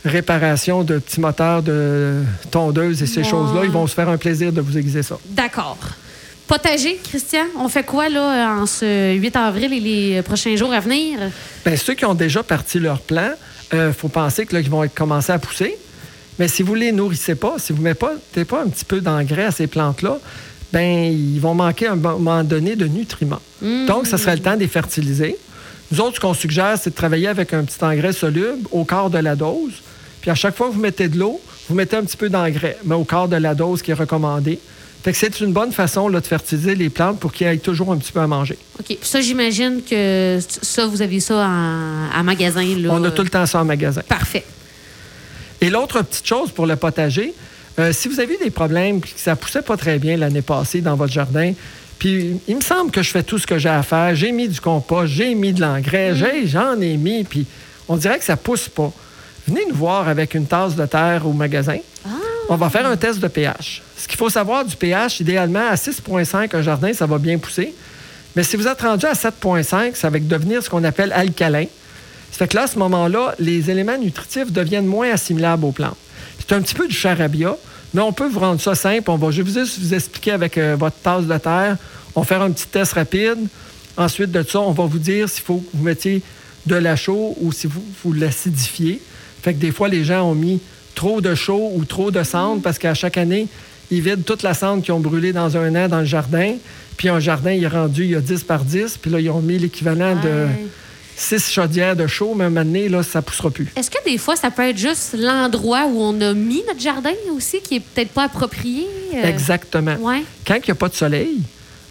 réparation 0.05 0.85
de 0.85 0.99
petits 0.99 1.21
moteurs 1.21 1.63
de 1.63 2.23
tondeuse 2.51 3.03
et 3.03 3.07
ces 3.07 3.19
Ouais. 3.21 3.25
choses-là. 3.25 3.63
Ils 3.65 3.71
vont 3.71 3.87
se 3.87 3.95
faire 3.95 4.09
un 4.09 4.17
plaisir 4.19 4.53
de 4.53 4.61
vous 4.61 4.77
aiguiser 4.77 5.03
ça. 5.03 5.19
D'accord. 5.31 5.79
Potager, 6.47 7.01
Christian, 7.03 7.45
on 7.59 7.69
fait 7.69 7.85
quoi 7.85 8.09
là 8.11 8.55
en 8.55 8.67
ce 8.67 9.15
8 9.15 9.35
avril 9.37 9.73
et 9.73 9.81
les 9.81 10.23
prochains 10.23 10.55
jours 10.57 10.73
à 10.75 10.81
venir? 10.81 11.19
Bien, 11.65 11.77
ceux 11.77 11.95
qui 11.95 12.05
ont 12.05 12.15
déjà 12.15 12.43
parti 12.43 12.79
leur 12.79 13.01
plan, 13.01 13.31
il 13.73 13.93
faut 13.97 14.09
penser 14.09 14.45
que 14.45 14.55
là, 14.55 14.61
ils 14.61 14.69
vont 14.69 14.87
commencer 14.95 15.33
à 15.33 15.39
pousser. 15.39 15.77
Mais 16.39 16.49
si 16.49 16.63
vous 16.63 16.75
ne 16.75 16.81
les 16.81 16.93
nourrissez 16.93 17.35
pas, 17.35 17.55
si 17.59 17.73
vous 17.73 17.79
ne 17.83 17.85
mettez 17.85 18.45
pas 18.45 18.63
un 18.63 18.69
petit 18.69 18.85
peu 18.85 19.01
d'engrais 19.01 19.45
à 19.45 19.51
ces 19.53 19.67
plantes-là, 19.67 20.19
ben 20.73 21.05
ils 21.13 21.39
vont 21.41 21.55
manquer 21.55 21.87
à 21.87 21.93
un 21.93 21.97
moment 21.97 22.43
donné 22.45 22.77
de 22.77 22.87
nutriments. 22.87 23.41
Donc, 23.63 24.07
ça 24.07 24.19
serait 24.19 24.35
le 24.37 24.43
temps 24.43 24.55
de 24.55 24.61
les 24.61 24.69
fertiliser. 24.69 25.37
Nous 25.93 26.01
autres, 26.01 26.17
ce 26.17 26.21
qu'on 26.21 26.35
suggère, 26.35 26.77
c'est 26.79 26.91
de 26.91 26.95
travailler 26.95 27.29
avec 27.29 27.55
un 27.55 27.63
petit 27.65 27.83
engrais 27.83 28.13
soluble 28.13 28.67
au 28.73 28.85
quart 28.85 29.09
de 29.11 29.19
la 29.19 29.37
dose. 29.37 29.73
Puis 30.25 30.31
à 30.31 30.35
chaque 30.35 30.57
fois 30.57 30.69
que 30.69 30.73
vous 30.73 30.81
mettez 30.81 31.09
de 31.09 31.19
l'eau, 31.19 31.39
vous 31.69 31.75
mettez 31.75 31.97
un 31.97 32.03
petit 32.03 32.17
peu 32.17 32.31
d'engrais, 32.31 32.79
mais 32.87 32.95
au 32.95 33.05
quart 33.05 33.29
de 33.29 33.37
la 33.37 33.55
dose 33.55 33.83
qui 33.83 33.91
est 33.91 33.95
recommandée. 33.95 34.59
Fait 35.03 35.13
que 35.13 35.19
c'est 35.19 35.39
une 35.41 35.53
bonne 35.53 35.71
façon 35.71 36.09
là, 36.09 36.19
de 36.19 36.27
fertiliser 36.27 36.75
les 36.75 36.89
plantes 36.89 37.21
pour 37.21 37.31
qu'ils 37.31 37.47
aient 37.47 37.59
toujours 37.59 37.93
un 37.93 37.99
petit 37.99 38.11
peu 38.11 38.21
à 38.21 38.27
manger. 38.27 38.57
OK. 38.81 38.87
Puis 38.87 38.99
ça, 39.03 39.21
j'imagine 39.21 39.83
que 39.83 40.39
ça, 40.63 40.87
vous 40.87 41.03
avez 41.03 41.21
ça 41.21 41.47
en, 41.47 42.19
en 42.19 42.25
magasin. 42.25 42.65
Là. 42.65 42.89
On 42.91 43.05
a 43.05 43.11
tout 43.11 43.21
le 43.23 43.29
temps 43.29 43.45
ça 43.45 43.61
en 43.61 43.67
magasin. 43.67 44.01
Parfait. 44.09 44.47
Et 45.61 45.69
l'autre 45.69 46.01
petite 46.01 46.27
chose 46.27 46.51
pour 46.53 46.65
le 46.67 46.77
potager, 46.77 47.35
euh, 47.79 47.93
si 47.93 48.09
vous 48.09 48.19
avez 48.19 48.39
des 48.39 48.51
problèmes, 48.51 49.03
puis 49.03 49.13
que 49.13 49.21
ça 49.21 49.37
poussait 49.37 49.61
pas 49.61 49.77
très 49.77 49.99
bien 49.99 50.17
l'année 50.17 50.41
passée 50.41 50.81
dans 50.81 50.97
votre 50.97 51.13
jardin, 51.13 51.53
puis 51.99 52.41
il 52.49 52.57
me 52.57 52.61
semble 52.63 52.91
que 52.91 53.03
je 53.03 53.11
fais 53.11 53.23
tout 53.23 53.39
ce 53.39 53.47
que 53.47 53.59
j'ai 53.59 53.69
à 53.69 53.83
faire, 53.83 54.15
j'ai 54.15 54.33
mis 54.33 54.49
du 54.49 54.59
compost, 54.59 55.13
j'ai 55.13 55.35
mis 55.35 55.53
de 55.53 55.61
l'engrais, 55.61 56.15
j'ai- 56.17 56.47
j'en 56.47 56.81
ai 56.81 56.97
mis, 56.97 57.25
puis 57.25 57.45
on 57.89 57.97
dirait 57.99 58.19
que 58.19 58.25
ça 58.25 58.37
pousse 58.39 58.71
pas. 58.71 58.91
Venez 59.47 59.65
nous 59.69 59.75
voir 59.75 60.09
avec 60.09 60.35
une 60.35 60.47
tasse 60.47 60.75
de 60.75 60.87
terre 60.87 61.27
au 61.27 61.33
magasin. 61.33 61.79
On 62.49 62.57
va 62.57 62.69
faire 62.71 62.87
un 62.87 62.97
test 62.97 63.21
de 63.21 63.29
pH. 63.29 63.83
Ce 63.97 64.07
qu'il 64.09 64.19
faut 64.19 64.29
savoir 64.31 64.65
du 64.65 64.77
pH, 64.77 65.21
idéalement, 65.21 65.67
à 65.71 65.75
6,5, 65.77 66.55
un 66.55 66.63
jardin, 66.63 66.93
ça 66.93 67.07
va 67.07 67.19
bien 67.19 67.39
pousser. 67.39 67.75
Mais 68.37 68.43
si 68.43 68.57
vous 68.57 68.67
êtes 68.67 68.81
rendu 68.83 69.07
à 69.07 69.13
7,5, 69.15 69.95
ça 69.95 70.11
va 70.11 70.19
devenir 70.19 70.63
ce 70.63 70.69
qu'on 70.69 70.85
appelle 70.85 71.13
alcalin. 71.13 71.65
Ça 72.31 72.39
fait 72.39 72.49
que 72.49 72.57
là, 72.57 72.63
à 72.65 72.67
ce 72.67 72.79
moment-là, 72.81 73.35
les 73.39 73.71
éléments 73.71 73.97
nutritifs 73.97 74.51
deviennent 74.53 74.87
moins 74.87 75.11
assimilables 75.11 75.65
aux 75.65 75.73
plantes. 75.73 75.97
C'est 76.39 76.55
un 76.55 76.61
petit 76.61 76.75
peu 76.75 76.87
du 76.89 76.95
charabia, 76.95 77.57
mais 77.95 78.03
on 78.03 78.13
peut 78.13 78.29
vous 78.29 78.41
rendre 78.41 78.61
ça 78.61 78.75
simple. 78.75 79.11
On 79.11 79.17
va 79.17 79.31
juste 79.31 79.49
vous- 79.57 79.83
vous 79.87 79.95
expliquer 79.95 80.33
avec 80.33 80.59
euh, 80.59 80.77
votre 80.79 80.97
tasse 80.97 81.25
de 81.25 81.39
terre. 81.39 81.77
On 82.15 82.21
va 82.23 82.27
faire 82.27 82.43
un 82.43 82.51
petit 82.51 82.67
test 82.67 82.93
rapide. 82.95 83.39
Ensuite 83.97 84.33
de 84.33 84.43
ça, 84.43 84.59
on 84.61 84.73
va 84.73 84.85
vous 84.85 84.99
dire 84.99 85.29
s'il 85.29 85.45
faut 85.45 85.59
que 85.59 85.77
vous 85.77 85.83
mettiez 85.85 86.21
de 86.67 86.75
la 86.75 86.97
chaux 86.97 87.37
ou 87.41 87.53
si 87.53 87.69
vous, 87.69 87.85
vous 88.03 88.13
l'acidifiez. 88.13 89.01
Fait 89.45 89.53
que 89.53 89.59
des 89.61 89.73
fois, 89.73 89.89
les 89.89 90.05
gens 90.05 90.23
ont 90.31 90.35
mis 90.35 90.59
trop 90.95 91.21
de 91.21 91.35
chaux 91.35 91.71
ou 91.75 91.85
trop 91.85 92.11
de 92.11 92.23
cendre 92.23 92.63
parce 92.63 92.79
qu'à 92.79 92.95
chaque 92.95 93.19
année, 93.19 93.47
ils 93.91 94.01
vident 94.01 94.23
toute 94.25 94.43
la 94.43 94.55
cendre 94.55 94.83
qu'ils 94.83 94.95
ont 94.95 95.01
brûlée 95.01 95.35
dans 95.35 95.59
un 95.59 95.75
an 95.77 95.87
dans 95.87 96.01
le 96.01 96.07
jardin. 96.07 96.55
Puis 96.97 97.11
un 97.11 97.21
jardin, 97.21 97.53
il 97.53 97.63
est 97.63 97.69
rendu, 97.69 98.05
il 98.05 98.11
y 98.13 98.15
a 98.15 98.21
10 98.21 98.43
par 98.45 98.65
10. 98.65 98.97
Puis 99.03 99.11
là, 99.11 99.21
ils 99.21 99.29
ont 99.29 99.43
mis 99.43 99.59
l'équivalent 99.59 100.17
de. 100.17 100.47
6 101.17 101.49
chaudières 101.53 101.95
de 101.95 102.07
chaux, 102.09 102.35
mais 102.35 102.47
un 102.47 102.51
moment 102.51 102.65
donné, 102.65 102.89
là, 102.89 103.03
ça 103.05 103.21
ne 103.21 103.23
poussera 103.25 103.51
plus. 103.51 103.69
Est-ce 103.77 103.89
que 103.89 104.03
des 104.05 104.19
fois, 104.19 104.35
ça 104.35 104.51
peut 104.51 104.69
être 104.69 104.77
juste 104.79 105.15
l'endroit 105.17 105.87
où 105.87 106.01
on 106.01 106.21
a 106.21 106.35
mis 106.35 106.65
notre 106.67 106.81
jardin 106.81 107.13
aussi 107.37 107.61
qui 107.61 107.77
est 107.77 107.81
peut-être 107.81 108.11
pas 108.11 108.25
approprié? 108.25 108.89
euh? 109.15 109.23
Exactement. 109.29 109.95
Ouais. 110.01 110.25
Quand 110.45 110.57
il 110.57 110.65
n'y 110.65 110.71
a 110.73 110.75
pas 110.75 110.89
de 110.89 110.95
soleil, 110.95 111.43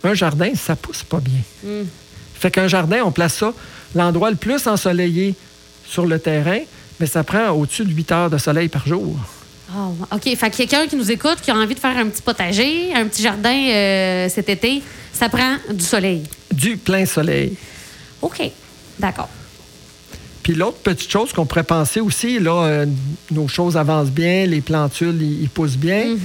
un 0.03 0.13
jardin, 0.13 0.50
ça 0.55 0.75
pousse 0.75 1.03
pas 1.03 1.21
bien. 1.21 1.39
Fait 2.33 2.51
qu'un 2.51 2.67
jardin, 2.67 3.01
on 3.05 3.11
place 3.11 3.35
ça 3.35 3.53
l'endroit 3.95 4.29
le 4.29 4.35
plus 4.35 4.67
ensoleillé 4.67 5.35
sur 5.85 6.05
le 6.05 6.19
terrain, 6.19 6.59
mais 7.00 7.06
ça 7.06 7.24
prend 7.24 7.50
au-dessus 7.50 7.86
de 7.86 7.92
8 7.92 8.12
heures 8.12 8.30
de 8.30 8.38
soleil 8.38 8.69
par 8.69 8.88
jour. 8.88 9.16
Oh, 9.75 9.95
OK. 10.12 10.36
Fait 10.36 10.50
que 10.50 10.56
quelqu'un 10.57 10.88
qui 10.88 10.95
nous 10.95 11.12
écoute, 11.12 11.38
qui 11.42 11.50
a 11.51 11.56
envie 11.56 11.74
de 11.74 11.80
faire 11.80 11.98
un 11.98 12.07
petit 12.07 12.22
potager, 12.22 12.94
un 12.94 13.07
petit 13.07 13.24
jardin 13.24 13.56
euh, 13.56 14.30
cet 14.30 14.50
été, 14.50 14.84
ça 15.12 15.30
prend 15.30 15.56
du 15.72 15.84
soleil. 15.84 16.24
Du 16.51 16.78
plein 16.78 17.06
soleil. 17.06 17.57
OK. 18.22 18.42
D'accord. 19.00 19.30
Puis 20.44 20.54
l'autre 20.54 20.78
petite 20.78 21.10
chose 21.10 21.31
qu'on 21.31 21.45
pourrait 21.45 21.63
penser 21.63 22.01
aussi, 22.01 22.38
là, 22.38 22.65
euh, 22.65 22.86
nos 23.32 23.48
choses 23.48 23.77
avancent 23.77 24.12
bien, 24.12 24.46
les 24.46 24.62
plantules, 24.62 25.22
ils, 25.22 25.44
ils 25.44 25.50
poussent 25.50 25.77
bien. 25.77 26.17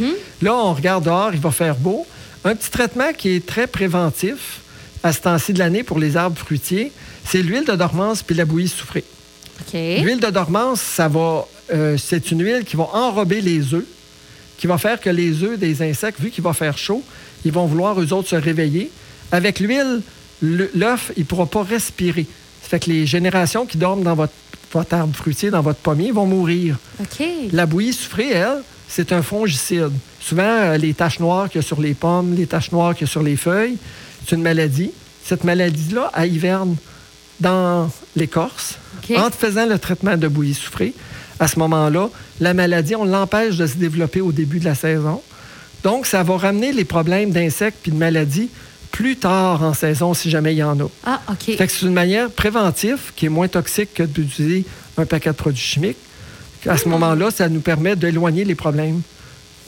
Là, 0.42 0.54
on 0.54 0.74
regarde 0.74 1.04
dehors, 1.04 1.30
il 1.32 1.40
va 1.40 1.52
faire 1.52 1.76
beau. 1.76 2.04
Un 2.44 2.54
petit 2.54 2.70
traitement 2.70 3.12
qui 3.16 3.30
est 3.30 3.46
très 3.46 3.66
préventif 3.66 4.60
à 5.02 5.12
ce 5.12 5.20
temps-ci 5.20 5.52
de 5.52 5.60
l'année 5.60 5.84
pour 5.84 5.98
les 5.98 6.16
arbres 6.16 6.36
fruitiers, 6.36 6.92
c'est 7.24 7.42
l'huile 7.42 7.64
de 7.64 7.74
dormance 7.74 8.22
puis 8.22 8.34
la 8.34 8.44
bouillie 8.44 8.68
soufrée. 8.68 9.04
L'huile 10.02 10.20
de 10.20 10.30
dormance, 10.30 10.80
ça 10.80 11.08
va, 11.08 11.46
euh, 11.72 11.96
c'est 11.98 12.30
une 12.30 12.42
huile 12.44 12.64
qui 12.64 12.76
va 12.76 12.84
enrober 12.94 13.40
les 13.40 13.74
œufs, 13.74 13.84
qui 14.58 14.66
va 14.66 14.78
faire 14.78 15.00
que 15.00 15.10
les 15.10 15.42
œufs 15.42 15.58
des 15.58 15.82
insectes, 15.82 16.20
vu 16.20 16.30
qu'il 16.30 16.42
va 16.44 16.52
faire 16.52 16.76
chaud, 16.78 17.02
ils 17.44 17.52
vont 17.52 17.66
vouloir 17.66 18.00
eux 18.00 18.12
autres 18.12 18.28
se 18.28 18.36
réveiller. 18.36 18.90
Avec 19.32 19.60
l'huile, 19.60 20.00
le- 20.40 20.70
l'œuf, 20.74 21.12
il 21.16 21.20
ne 21.20 21.24
pourra 21.26 21.46
pas 21.46 21.62
respirer. 21.62 22.26
Ça 22.62 22.68
fait 22.70 22.80
que 22.80 22.90
les 22.90 23.06
générations 23.06 23.66
qui 23.66 23.76
dorment 23.78 24.02
dans 24.02 24.14
votre, 24.14 24.32
votre 24.72 24.94
arbre 24.94 25.14
fruitier, 25.14 25.50
dans 25.50 25.62
votre 25.62 25.78
pommier, 25.80 26.10
vont 26.12 26.26
mourir. 26.26 26.76
La 27.52 27.66
bouillie 27.66 27.92
soufrée, 27.92 28.30
elle, 28.30 28.62
c'est 28.88 29.12
un 29.12 29.22
fongicide. 29.22 29.90
Souvent, 30.20 30.42
euh, 30.44 30.76
les 30.76 30.94
taches 30.94 31.20
noires 31.20 31.48
qu'il 31.50 31.60
y 31.60 31.64
a 31.64 31.66
sur 31.66 31.80
les 31.80 31.94
pommes, 31.94 32.34
les 32.34 32.46
taches 32.46 32.72
noires 32.72 32.94
qu'il 32.94 33.06
y 33.06 33.10
a 33.10 33.12
sur 33.12 33.22
les 33.22 33.36
feuilles, 33.36 33.76
c'est 34.26 34.34
une 34.34 34.42
maladie. 34.42 34.90
Cette 35.24 35.44
maladie-là, 35.44 36.10
elle 36.16 36.32
hiverne 36.34 36.74
dans 37.40 37.90
l'écorce. 38.16 38.78
En 39.16 39.30
te 39.30 39.36
faisant 39.36 39.64
le 39.64 39.78
traitement 39.78 40.16
de 40.16 40.28
bouillie 40.28 40.54
soufrée, 40.54 40.92
à 41.40 41.48
ce 41.48 41.58
moment-là, 41.60 42.10
la 42.40 42.52
maladie, 42.52 42.94
on 42.94 43.04
l'empêche 43.04 43.56
de 43.56 43.66
se 43.66 43.76
développer 43.76 44.20
au 44.20 44.32
début 44.32 44.58
de 44.58 44.64
la 44.64 44.74
saison. 44.74 45.22
Donc, 45.82 46.06
ça 46.06 46.22
va 46.22 46.36
ramener 46.36 46.72
les 46.72 46.84
problèmes 46.84 47.30
d'insectes 47.30 47.78
puis 47.82 47.92
de 47.92 47.96
maladies 47.96 48.50
plus 48.90 49.16
tard 49.16 49.62
en 49.62 49.74
saison, 49.74 50.14
si 50.14 50.30
jamais 50.30 50.54
il 50.54 50.58
y 50.58 50.62
en 50.62 50.78
a. 50.80 50.88
Ah, 51.04 51.20
OK. 51.30 51.56
Fait 51.56 51.66
que 51.66 51.72
c'est 51.72 51.86
une 51.86 51.92
manière 51.92 52.30
préventive 52.30 53.12
qui 53.14 53.26
est 53.26 53.30
moins 53.30 53.48
toxique 53.48 53.94
que 53.94 54.02
d'utiliser 54.02 54.64
un 54.96 55.06
paquet 55.06 55.30
de 55.30 55.34
produits 55.36 55.62
chimiques. 55.62 55.98
À 56.66 56.76
ce 56.76 56.88
moment-là, 56.88 57.30
ça 57.30 57.48
nous 57.48 57.60
permet 57.60 57.94
d'éloigner 57.94 58.44
les 58.44 58.56
problèmes. 58.56 59.00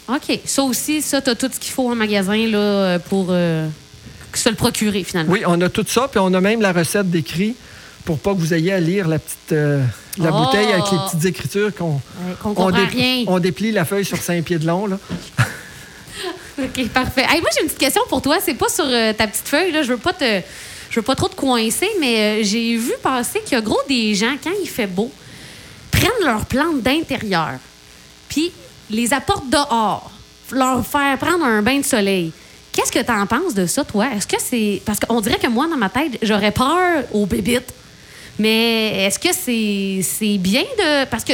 OK. 0.08 0.40
Ça 0.44 0.62
aussi, 0.64 1.02
ça, 1.02 1.22
tu 1.22 1.30
as 1.30 1.34
tout 1.36 1.48
ce 1.52 1.60
qu'il 1.60 1.72
faut 1.72 1.88
en 1.88 1.94
magasin 1.94 2.46
là, 2.48 2.58
euh, 2.58 2.98
pour 2.98 3.28
euh, 3.30 3.68
se 4.38 4.48
le 4.48 4.54
procurer, 4.54 5.04
finalement. 5.04 5.32
Oui, 5.32 5.42
on 5.46 5.60
a 5.60 5.68
tout 5.68 5.84
ça, 5.88 6.08
puis 6.08 6.20
on 6.22 6.32
a 6.34 6.40
même 6.40 6.60
la 6.60 6.72
recette 6.72 7.10
décrite 7.10 7.56
pour 8.04 8.18
pas 8.18 8.32
que 8.32 8.38
vous 8.38 8.54
ayez 8.54 8.72
à 8.72 8.80
lire 8.80 9.08
la 9.08 9.18
petite 9.18 9.52
euh, 9.52 9.82
la 10.18 10.30
Oh! 10.32 10.44
bouteille 10.44 10.72
avec 10.72 10.84
les 10.90 10.98
petites 11.06 11.24
écritures 11.26 11.74
qu'on 11.74 11.94
Ouais, 11.94 12.00
on, 12.44 12.54
comprend 12.54 12.70
dé- 12.70 12.84
rien. 12.84 13.24
on 13.28 13.38
déplie 13.38 13.72
la 13.72 13.84
feuille 13.84 14.04
sur 14.04 14.16
cinq 14.18 14.44
pieds 14.44 14.58
de 14.58 14.66
long. 14.66 14.86
Là. 14.86 14.98
OK, 16.58 16.88
parfait. 16.88 17.24
Hey, 17.28 17.40
moi, 17.40 17.48
j'ai 17.54 17.60
une 17.62 17.66
petite 17.68 17.78
question 17.78 18.02
pour 18.08 18.20
toi. 18.20 18.36
C'est 18.44 18.54
pas 18.54 18.68
sur 18.68 18.84
euh, 18.86 19.12
ta 19.12 19.26
petite 19.26 19.46
feuille, 19.48 19.72
là. 19.72 19.82
Je 19.82 19.92
veux 19.92 19.98
pas 19.98 20.12
te, 20.12 20.40
je 20.90 20.96
veux 20.96 21.04
pas 21.04 21.14
trop 21.14 21.28
te 21.28 21.36
coincer, 21.36 21.88
mais 22.00 22.40
euh, 22.40 22.44
j'ai 22.44 22.76
vu 22.76 22.92
passer 23.02 23.40
qu'il 23.40 23.52
y 23.52 23.56
a 23.56 23.60
gros 23.62 23.80
des 23.88 24.14
gens, 24.14 24.34
quand 24.42 24.50
il 24.62 24.68
fait 24.68 24.86
beau, 24.86 25.10
prennent 25.90 26.10
leurs 26.24 26.44
plantes 26.46 26.82
d'intérieur, 26.82 27.58
puis 28.28 28.52
les 28.90 29.12
apportent 29.14 29.48
dehors, 29.48 30.10
leur 30.52 30.84
faire 30.86 31.16
prendre 31.18 31.44
un 31.44 31.62
bain 31.62 31.78
de 31.78 31.84
soleil. 31.84 32.32
Qu'est-ce 32.72 32.92
que 32.92 33.00
tu 33.04 33.10
en 33.10 33.26
penses 33.26 33.54
de 33.54 33.66
ça, 33.66 33.84
toi? 33.84 34.06
Est-ce 34.16 34.26
que 34.26 34.36
c'est. 34.38 34.80
Parce 34.84 35.00
qu'on 35.00 35.20
dirait 35.20 35.38
que 35.38 35.48
moi, 35.48 35.66
dans 35.68 35.76
ma 35.76 35.88
tête, 35.88 36.18
j'aurais 36.22 36.52
peur 36.52 37.04
aux 37.12 37.26
bébites. 37.26 37.72
Mais 38.38 39.06
est-ce 39.06 39.18
que 39.18 39.28
c'est 39.34 40.38
bien 40.38 40.62
de. 40.62 41.04
Parce 41.06 41.24
que 41.24 41.32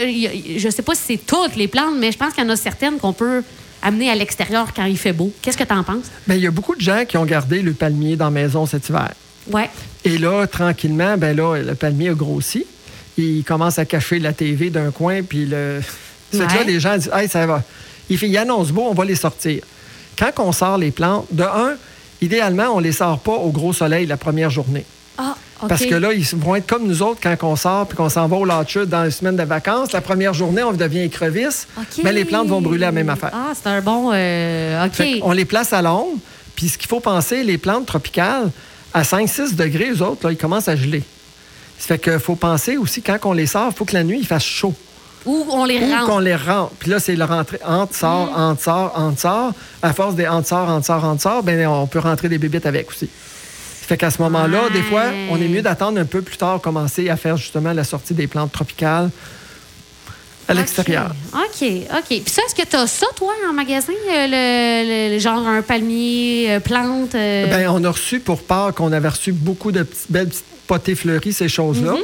je 0.57 0.69
sais 0.71 0.83
pas 0.83 0.95
si 0.95 1.03
c'est 1.07 1.27
toutes 1.27 1.57
les 1.57 1.69
plantes, 1.69 1.95
mais 1.99 2.11
je 2.11 2.19
pense 2.19 2.33
qu'il 2.33 2.43
y 2.43 2.47
en 2.47 2.51
a 2.51 2.57
certaines 2.57 2.99
qu'on 2.99 3.13
peut 3.13 3.43
amener 3.83 4.11
à 4.11 4.15
l'extérieur 4.15 4.73
quand 4.75 4.85
il 4.87 4.97
fait 4.97 5.13
beau. 5.13 5.31
Qu'est-ce 5.43 5.59
que 5.59 5.63
tu 5.65 5.73
en 5.75 5.85
penses? 5.85 6.07
Ben, 6.27 6.35
il 6.35 6.41
y 6.43 6.47
a 6.47 6.51
beaucoup 6.51 6.75
de 6.75 6.81
gens 6.81 7.05
qui 7.07 7.17
ont 7.19 7.25
gardé 7.27 7.63
le 7.63 7.73
palmier 7.75 8.17
dans 8.17 8.25
la 8.25 8.31
maison 8.31 8.67
cet 8.67 8.89
hiver. 8.89 9.13
Ouais. 9.51 9.71
Et 10.05 10.19
là, 10.19 10.47
tranquillement, 10.47 11.17
ben 11.17 11.37
là, 11.37 11.57
le 11.59 11.75
palmier 11.75 12.09
a 12.09 12.15
grossi. 12.15 12.65
Il 13.19 13.45
commence 13.45 13.79
à 13.79 13.85
cacher 13.85 14.19
la 14.19 14.33
TV 14.33 14.71
d'un 14.71 14.91
coin, 14.91 15.23
puis 15.23 15.47
le. 15.47 15.81
C'est 16.33 16.39
là, 16.39 16.47
Ouais. 16.47 16.65
les 16.67 16.81
gens 16.81 16.97
disent 16.97 17.11
Hey, 17.15 17.29
ça 17.29 17.47
va. 17.47 17.63
Il, 18.11 18.19
fait, 18.19 18.29
il 18.29 18.37
annonce 18.37 18.73
beau, 18.73 18.83
on 18.91 18.95
va 18.95 19.05
les 19.05 19.15
sortir. 19.15 19.63
Quand 20.19 20.33
on 20.39 20.53
sort 20.53 20.79
les 20.79 20.91
plantes, 20.91 21.27
de 21.31 21.43
un, 21.43 21.75
idéalement, 22.21 22.69
on 22.75 22.79
les 22.79 22.93
sort 22.93 23.19
pas 23.19 23.33
au 23.33 23.51
gros 23.51 23.73
soleil 23.73 24.07
la 24.07 24.17
première 24.17 24.51
journée. 24.51 24.85
Ah. 25.19 25.35
Parce 25.69 25.87
que 25.87 25.95
là, 25.95 26.13
ils 26.13 26.27
vont 26.37 26.55
être 26.55 26.67
comme 26.67 26.87
nous 26.87 27.03
autres 27.03 27.21
quand 27.23 27.35
on 27.43 27.57
sort 27.57 27.87
puis 27.87 27.97
qu'on 27.97 28.11
s'en 28.11 28.29
va 28.29 28.37
au 28.37 28.45
Latchut 28.45 28.85
dans 28.87 29.05
les 29.05 29.11
semaines 29.11 29.37
de 29.37 29.43
vacances. 29.43 29.93
La 29.93 30.03
première 30.03 30.35
journée, 30.35 30.63
on 30.63 30.73
devient 30.73 31.01
écrevisse. 31.03 31.67
Mais 32.05 32.13
les 32.13 32.27
plantes 32.27 32.49
vont 32.49 32.61
brûler 32.61 32.83
la 32.83 32.93
même 32.93 33.09
affaire. 33.09 33.31
Ah, 33.33 33.53
c'est 33.55 33.69
un 33.69 33.81
bon. 33.81 34.11
euh, 34.13 34.87
OK. 34.87 35.03
On 35.23 35.33
les 35.33 35.47
place 35.47 35.73
à 35.73 35.81
l'ombre. 35.81 36.19
Puis 36.55 36.69
ce 36.69 36.79
qu'il 36.79 36.89
faut 36.89 37.01
penser, 37.01 37.43
les 37.43 37.57
plantes 37.59 37.87
tropicales, 37.87 38.51
à 38.93 39.03
5-6 39.03 39.55
degrés, 39.55 39.91
eux 39.93 40.03
autres, 40.03 40.27
là, 40.27 40.33
ils 40.33 40.39
commencent 40.39 40.69
à 40.69 40.77
geler. 40.77 41.03
Ça 41.79 41.87
fait 41.89 41.99
qu'il 41.99 42.19
faut 42.19 42.37
penser 42.37 42.77
aussi, 42.77 43.03
quand 43.03 43.19
on 43.25 43.33
les 43.33 43.47
sort, 43.47 43.69
il 43.71 43.77
faut 43.77 43.85
que 43.85 43.95
la 43.95 44.05
nuit, 44.05 44.19
il 44.21 44.27
fasse 44.27 44.45
chaud. 44.45 44.75
Ou 45.27 45.47
on 45.51 45.65
les 45.65 45.79
Ou 45.79 45.91
rentre? 45.91 46.07
qu'on 46.07 46.19
les 46.21 46.37
rentre? 46.37 46.71
Puis 46.79 46.91
là, 46.91 46.99
c'est 47.01 47.17
le 47.17 47.25
rentrer 47.25 47.59
entre, 47.67 47.95
sort, 47.95 48.27
Mm. 48.37 48.41
entre, 48.41 48.63
sort, 48.63 48.93
entre, 48.97 49.21
sort. 49.21 49.53
À 49.83 49.93
force 49.93 50.15
des 50.15 50.27
entre, 50.27 50.47
sort, 50.49 50.69
entre, 50.69 50.87
sort, 50.87 51.05
entre, 51.05 51.23
sort, 51.23 51.43
ben, 51.43 51.67
on 51.67 51.87
peut 51.87 51.99
rentrer 51.99 52.29
des 52.29 52.39
bébites 52.39 52.67
avec 52.67 52.89
aussi. 52.91 53.07
Ça 53.81 53.87
fait 53.89 53.97
qu'à 53.97 54.11
ce 54.11 54.21
moment-là, 54.23 54.63
des 54.73 54.83
fois, 54.83 55.05
on 55.31 55.41
est 55.41 55.47
mieux 55.49 55.63
d'attendre 55.63 56.01
un 56.01 56.05
peu 56.05 56.23
plus 56.23 56.37
tard, 56.37 56.61
commencer 56.61 57.09
à 57.09 57.17
faire 57.17 57.37
justement 57.37 57.73
la 57.73 57.85
sortie 57.85 58.15
des 58.15 58.27
plantes 58.27 58.51
tropicales 58.53 59.11
à 60.49 60.55
l'extérieur. 60.55 61.11
OK, 61.35 61.63
OK. 61.93 62.05
Puis 62.09 62.23
ça, 62.27 62.43
est-ce 62.47 62.55
que 62.55 62.69
tu 62.69 62.77
as 62.77 62.87
ça, 62.87 63.07
toi, 63.17 63.33
en 63.49 63.53
magasin? 63.53 63.93
euh, 63.93 64.27
le, 64.29 65.15
le- 65.15 65.19
genre 65.19 65.45
un 65.47 65.63
palmier, 65.63 66.47
euh, 66.55 66.61
plante? 66.61 67.15
euh? 67.17 67.47
Ben, 67.49 67.69
on 67.69 67.83
a 67.85 67.91
reçu 67.91 68.21
pour 68.21 68.43
Pâques, 68.43 68.81
on 68.81 68.93
avait 68.93 69.09
reçu 69.09 69.33
beaucoup 69.33 69.73
de 69.73 69.83
petites- 69.83 70.11
belles 70.11 70.29
petites 70.29 70.45
potées 70.69 70.95
fleuries, 70.95 71.33
ces 71.33 71.49
choses-là. 71.49 71.93
Mhm. 71.93 71.99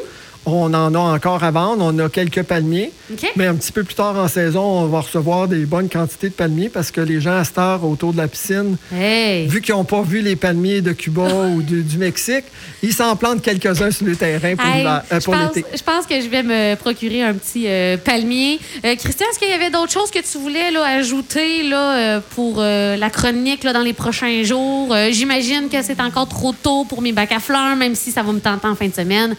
On 0.45 0.75
en 0.75 0.95
a 0.95 0.99
encore 0.99 1.45
à 1.45 1.51
vendre. 1.51 1.85
On 1.85 1.99
a 1.99 2.09
quelques 2.09 2.43
palmiers. 2.43 2.91
Mais 3.37 3.47
un 3.47 3.55
petit 3.55 3.71
peu 3.71 3.85
plus 3.85 3.95
tard 3.95 4.17
en 4.17 4.27
saison, 4.29 4.63
on 4.63 4.87
va 4.87 5.01
recevoir 5.01 5.47
des 5.47 5.65
bonnes 5.67 5.89
quantités 5.89 6.29
de 6.31 6.35
palmiers 6.35 6.69
parce 6.69 6.91
que 6.91 7.01
les 7.01 7.21
gens 7.21 7.37
à 7.37 7.45
cette 7.45 7.59
heure 7.59 7.85
autour 7.85 8.13
de 8.13 8.19
la 8.19 8.27
piscine, 8.27 8.77
Hey! 8.93 9.47
vu 9.47 9.61
qu'ils 9.61 9.75
n'ont 9.75 9.85
pas 9.85 10.03
vu 10.03 10.21
les 10.21 10.35
palmiers 10.35 10.81
de 10.81 10.93
Cuba 10.93 11.23
ou 11.55 11.63
du, 11.63 11.83
du 11.83 11.97
Mexique, 11.99 12.45
ils 12.83 12.93
s'en 12.93 13.15
plantent 13.17 13.43
quelques-uns 13.43 13.91
sur 13.91 14.07
le 14.07 14.17
terrain 14.17 14.57
pour 14.57 14.67
Hey, 14.67 14.85
euh, 14.85 15.21
je 15.21 15.31
l'été. 15.57 15.65
Je 15.77 15.83
pense 15.83 16.07
que 16.07 16.21
je 16.21 16.29
vais 16.29 16.43
me 16.43 16.75
procurer 16.75 17.23
un 17.23 17.35
petit 17.35 17.65
euh, 17.69 17.97
palmier. 17.97 18.59
Euh, 18.85 18.97
Christian, 18.97 19.27
est-ce 19.31 19.39
qu'il 19.39 19.49
y 19.49 19.53
avait 19.53 19.71
d'autres 19.71 19.93
choses 19.93 20.11
que 20.11 20.19
tu 20.21 20.39
voulais 20.39 20.71
là, 20.73 20.85
ajouter 20.85 21.63
là, 21.63 21.97
euh, 22.17 22.21
pour 22.35 22.61
la 22.61 23.11
chronique 23.11 23.63
là, 23.65 23.73
dans 23.73 23.83
les 23.83 23.93
prochains 23.93 24.43
jours? 24.43 24.95
J'imagine 25.11 25.69
que 25.71 25.83
c'est 25.83 26.01
encore 26.01 26.29
trop 26.29 26.53
tôt 26.53 26.85
pour 26.85 27.01
mes 27.03 27.13
bacs 27.13 27.33
à 27.33 27.41
fleurs, 27.41 27.77
même 27.77 27.95
si 27.95 28.11
ça 28.11 28.23
va 28.23 28.33
me 28.33 28.41
tenter 28.41 28.67
en 28.67 28.75
fin 28.75 28.89
de 28.89 28.95
semaine. 28.95 29.37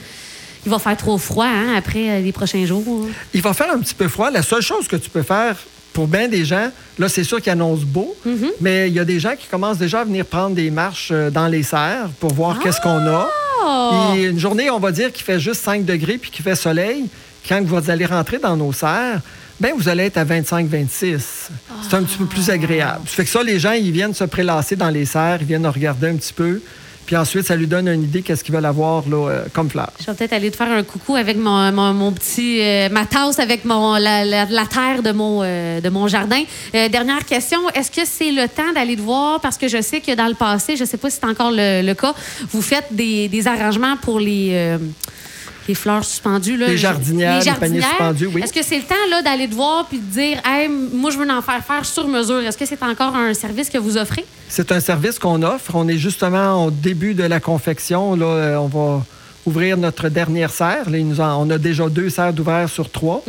Il 0.66 0.72
va 0.72 0.80
faire 0.80 0.96
trop 0.98 1.18
froid 1.18 1.46
hein, 1.46 1.76
après 1.78 2.10
euh, 2.10 2.20
les 2.22 2.32
prochains 2.32 2.66
jours. 2.66 3.08
Il 3.34 3.42
va 3.42 3.54
faire 3.54 3.72
un 3.74 3.80
petit 3.80 3.96
peu 3.96 4.08
froid. 4.08 4.30
La 4.32 4.42
seule 4.42 4.62
chose 4.62 4.88
que 4.88 4.96
tu 4.96 5.10
peux 5.10 5.24
faire 5.24 5.56
pour 5.92 6.08
bien 6.08 6.28
des 6.28 6.44
gens, 6.44 6.72
là, 6.98 7.08
c'est 7.08 7.24
sûr 7.24 7.40
qu'ils 7.42 7.52
annoncent 7.52 7.86
beau, 7.86 8.16
Mm-hmm. 8.26 8.52
mais 8.62 8.88
il 8.88 8.94
y 8.96 9.00
a 9.00 9.06
des 9.06 9.20
gens 9.20 9.36
qui 9.38 9.48
commencent 9.48 9.78
déjà 9.78 10.00
à 10.02 10.04
venir 10.04 10.26
prendre 10.26 10.56
des 10.56 10.72
marches 10.72 11.10
euh, 11.12 11.30
dans 11.30 11.48
les 11.48 11.62
serres 11.64 12.10
pour 12.20 12.34
voir 12.34 12.60
qu'est-ce 12.60 12.82
qu'on 12.82 13.06
a. 13.06 13.30
Oh! 13.64 14.14
Et 14.16 14.24
une 14.24 14.40
journée, 14.40 14.70
on 14.72 14.80
va 14.80 14.92
dire 14.92 15.12
qu'il 15.12 15.24
fait 15.24 15.40
juste 15.40 15.64
5 15.64 15.86
degrés 15.86 16.18
puis 16.18 16.32
qu'il 16.32 16.44
fait 16.44 16.56
soleil. 16.56 17.06
Quand 17.48 17.62
vous 17.64 17.90
allez 17.92 18.06
rentrer 18.06 18.40
dans 18.40 18.56
nos 18.58 18.72
serres, 18.74 19.20
ben 19.60 19.74
vous 19.78 19.88
allez 19.88 20.06
être 20.06 20.18
à 20.18 20.26
25-26. 20.26 21.20
C'est 21.88 21.96
un 21.96 22.04
petit 22.04 22.18
peu 22.18 22.26
plus 22.26 22.50
agréable. 22.50 23.02
Ça 23.06 23.16
fait 23.16 23.24
que 23.26 23.30
ça, 23.30 23.44
les 23.44 23.60
gens, 23.60 23.74
ils 23.74 23.92
viennent 23.92 24.14
se 24.14 24.24
prélasser 24.24 24.76
dans 24.76 24.90
les 24.90 25.06
serres, 25.06 25.38
ils 25.42 25.48
viennent 25.48 25.68
regarder 25.68 26.08
un 26.08 26.16
petit 26.16 26.34
peu. 26.34 26.62
Puis 27.06 27.16
ensuite, 27.18 27.46
ça 27.46 27.56
lui 27.56 27.68
donne 27.68 27.88
une 27.88 28.04
idée 28.04 28.22
qu'est-ce 28.22 28.44
qu'ils 28.44 28.54
veulent 28.56 28.66
avoir 28.66 29.08
là, 29.10 29.30
euh, 29.30 29.44
comme 29.54 29.70
fleurs. 29.70 29.92
Je 30.00 30.06
vais 30.06 30.14
peut-être 30.14 30.34
aller 30.34 30.52
te 30.52 30.56
faire 30.56 30.72
un 30.72 30.84
coucou 30.84 31.16
avec 31.16 31.38
mon, 31.38 31.72
mon, 31.94 32.12
petit 32.12 32.62
euh, 32.62 32.90
ma 32.90 33.06
tasse 33.06 33.40
avec 33.40 33.66
mon 33.66 33.96
la, 33.96 34.24
la- 34.26 34.66
terre 34.68 35.04
de 35.04 35.12
mon 35.12 35.42
euh, 35.44 35.82
de 35.82 35.90
mon 35.90 36.08
jardin. 36.08 36.42
Dernière 36.74 37.26
question, 37.26 37.60
est-ce 37.76 37.92
que 37.92 38.06
c'est 38.06 38.32
le 38.32 38.48
temps 38.48 38.72
d'aller 38.74 38.96
te 38.96 39.02
voir? 39.02 39.40
Parce 39.42 39.58
que 39.58 39.68
je 39.68 39.82
sais 39.82 40.00
que 40.02 40.16
dans 40.16 40.28
le 40.28 40.34
passé, 40.36 40.76
je 40.78 40.86
sais 40.86 40.98
pas 40.98 41.10
si 41.10 41.18
c'est 41.22 41.28
encore 41.28 41.52
le, 41.52 41.82
le 41.86 41.94
cas, 41.94 42.14
vous 42.50 42.62
faites 42.62 42.88
des, 42.92 43.28
des 43.28 43.48
arrangements 43.48 43.98
pour 43.98 44.20
les 44.20 44.78
les 45.68 45.76
fleurs 45.76 46.04
suspendues 46.04 46.58
là, 46.58 46.68
Les 46.68 46.78
jardinières, 46.78 47.44
les 47.44 47.52
paniers 47.54 47.82
suspendus, 47.82 48.28
oui. 48.28 48.42
Est-ce 48.42 48.54
que 48.54 48.64
c'est 48.64 48.78
le 48.78 48.84
temps 48.84 48.96
là 49.10 49.22
d'aller 49.22 49.48
te 49.48 49.56
voir 49.56 49.86
puis 49.88 50.00
de 50.00 50.12
dire 50.12 50.42
hey, 50.46 50.70
moi 50.70 51.12
je 51.12 51.18
veux 51.18 51.30
en 51.30 51.42
faire 51.42 51.64
faire 51.64 51.86
sur 51.86 52.08
mesure. 52.08 52.40
Est-ce 52.42 52.58
que 52.58 52.66
c'est 52.66 52.84
encore 52.84 53.16
un 53.16 53.34
service 53.34 53.70
que 53.70 53.78
vous 53.78 53.98
offrez? 53.98 54.26
C'est 54.50 54.72
un 54.72 54.80
service 54.80 55.20
qu'on 55.20 55.42
offre. 55.42 55.72
On 55.76 55.88
est 55.88 55.98
justement 55.98 56.66
au 56.66 56.72
début 56.72 57.14
de 57.14 57.24
la 57.24 57.40
confection. 57.40 58.16
Là, 58.16 58.26
euh, 58.26 58.56
on 58.58 58.68
va 58.68 59.04
ouvrir 59.46 59.78
notre 59.78 60.10
dernière 60.10 60.52
serre. 60.52 60.90
Là, 60.90 60.98
il 60.98 61.08
nous 61.08 61.20
en- 61.22 61.46
on 61.46 61.50
a 61.50 61.58
déjà 61.58 61.88
deux 61.90 62.10
serres 62.10 62.34
d'ouvert 62.34 62.70
sur 62.70 62.90
trois. 62.90 63.24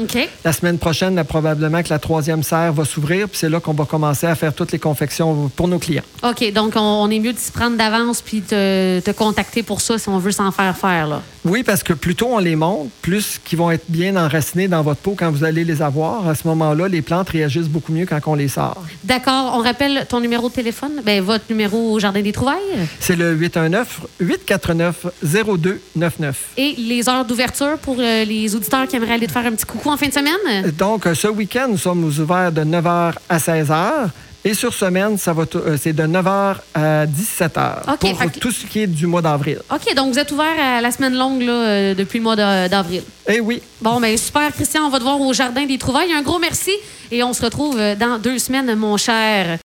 La 0.44 0.52
semaine 0.52 0.78
prochaine, 0.78 1.14
là, 1.16 1.25
probablement 1.25 1.83
que 1.83 1.88
la 1.90 1.99
troisième 1.99 2.42
serre 2.42 2.73
va 2.73 2.85
s'ouvrir, 2.85 3.28
puis 3.28 3.38
c'est 3.38 3.49
là 3.49 3.61
qu'on 3.61 3.73
va 3.73 3.85
commencer 3.85 4.26
à 4.26 4.35
faire 4.35 4.54
toutes 4.54 4.73
les 4.73 4.78
confections 4.78 5.50
pour 5.56 5.68
nos 5.68 5.78
clients. 5.78 6.02
OK, 6.23 6.52
donc 6.52 6.75
on, 6.76 6.80
on 6.80 7.11
est 7.11 7.18
mieux 7.18 7.33
de 7.33 7.38
s'y 7.38 7.50
prendre 7.52 7.76
d'avance 7.76 8.23
puis 8.23 8.42
te, 8.42 9.00
te 9.00 9.11
contacter 9.11 9.62
pour 9.62 9.80
ça 9.80 9.99
si 9.99 10.09
on 10.09 10.18
veut 10.18 10.33
s'en 10.33 10.50
faire 10.52 10.76
faire 10.76 11.06
là. 11.06 11.23
Oui, 11.44 11.62
parce 11.62 11.83
que 11.83 11.92
plus 11.92 12.14
tôt 12.14 12.28
on 12.33 12.38
les 12.38 12.56
monte, 12.56 12.88
plus 13.02 13.38
qu'ils 13.44 13.59
vont 13.59 13.71
être 13.71 13.85
bien 13.88 14.16
enracinés 14.16 14.66
dans 14.68 14.83
votre 14.83 15.00
peau 15.00 15.14
quand 15.18 15.30
vous 15.30 15.44
allez 15.44 15.64
les 15.64 15.83
avoir. 15.83 16.26
À 16.26 16.35
ce 16.35 16.47
moment-là, 16.49 16.88
les 16.88 17.02
plantes 17.02 17.28
réagissent 17.30 17.68
beaucoup 17.68 17.92
mieux 17.92 18.06
quand 18.06 18.18
on 18.26 18.35
les 18.35 18.49
sort. 18.49 18.83
D'accord. 19.04 19.52
On 19.56 19.62
rappelle 19.62 20.06
ton 20.09 20.21
numéro 20.21 20.49
de 20.49 20.54
téléphone? 20.54 21.02
Ben, 21.04 21.23
votre 21.23 21.44
numéro 21.50 21.92
au 21.92 21.99
Jardin 21.99 22.23
des 22.23 22.33
Trouvailles? 22.33 22.56
C'est 23.00 23.16
le 23.16 23.35
819-849-0299. 26.08 26.32
Et 26.56 26.75
les 26.78 27.08
heures 27.08 27.25
d'ouverture 27.25 27.78
pour 27.78 27.96
euh, 27.99 28.25
les 28.25 28.54
auditeurs 28.54 28.87
qui 28.87 28.96
aimeraient 28.96 29.14
aller 29.14 29.26
te 29.26 29.32
faire 29.32 29.46
un 29.46 29.52
petit 29.52 29.66
coucou 29.66 29.90
en 29.90 29.96
fin 29.96 30.08
de 30.08 30.12
semaine? 30.12 30.70
Donc, 30.78 31.06
euh, 31.06 31.14
ce 31.14 31.28
week-end, 31.28 31.66
nous 31.68 31.78
sommes 31.78 32.04
ouverts 32.04 32.52
de 32.52 32.62
9h 32.62 33.12
à 33.28 33.38
16h. 33.38 34.08
Et 34.46 34.52
sur 34.52 34.75
semaine, 34.75 35.16
ça 35.16 35.32
va 35.32 35.44
euh, 35.54 35.78
c'est 35.80 35.94
de 35.94 36.02
9h 36.02 36.56
à 36.75 37.06
17h 37.06 37.92
OK, 37.94 37.99
pour 37.99 38.18
que- 38.30 38.38
tout 38.38 38.50
ce 38.50 38.66
qui 38.66 38.80
est 38.80 38.87
du 38.87 39.06
mois 39.06 39.23
d'avril. 39.23 39.58
OK, 39.73 39.94
donc 39.94 40.12
vous 40.12 40.18
êtes 40.18 40.30
ouvert 40.32 40.61
à 40.62 40.82
la 40.82 40.90
semaine 40.90 41.16
longue 41.16 41.40
là, 41.40 41.52
euh, 41.52 41.94
depuis 41.94 42.18
le 42.18 42.25
mois 42.25 42.37
d'avril. 42.37 43.02
Eh 43.26 43.40
oui, 43.40 43.62
Bon, 43.80 43.99
ben 44.00 44.14
super, 44.18 44.52
Christian. 44.52 44.82
On 44.84 44.90
va 44.90 44.99
te 44.99 45.02
voir 45.02 45.18
au 45.18 45.32
Jardin 45.32 45.64
des 45.64 45.78
Trouvailles. 45.78 46.12
Un 46.12 46.20
gros 46.20 46.38
merci 46.38 46.73
et 47.11 47.23
on 47.23 47.32
se 47.32 47.42
retrouve 47.42 47.78
dans 47.99 48.18
deux 48.18 48.38
semaines, 48.38 48.75
mon 48.75 48.99
cher. 48.99 49.58